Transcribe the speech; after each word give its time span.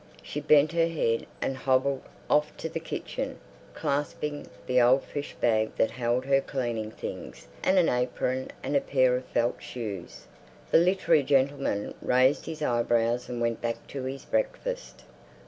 She 0.23 0.41
bent 0.41 0.71
her 0.71 0.87
head 0.87 1.27
and 1.43 1.55
hobbled 1.55 2.01
off 2.27 2.57
to 2.57 2.67
the 2.67 2.79
kitchen, 2.79 3.37
clasping 3.75 4.47
the 4.65 4.81
old 4.81 5.03
fish 5.03 5.35
bag 5.35 5.75
that 5.75 5.91
held 5.91 6.25
her 6.25 6.41
cleaning 6.41 6.89
things 6.89 7.47
and 7.63 7.77
an 7.77 7.87
apron 7.87 8.49
and 8.63 8.75
a 8.75 8.81
pair 8.81 9.15
of 9.15 9.25
felt 9.25 9.61
shoes. 9.61 10.25
The 10.71 10.79
literary 10.79 11.21
gentleman 11.21 11.93
raised 12.01 12.47
his 12.47 12.63
eyebrows 12.63 13.29
and 13.29 13.39
went 13.39 13.61
back 13.61 13.85
to 13.89 14.05
his 14.05 14.25
breakfast. 14.25 15.03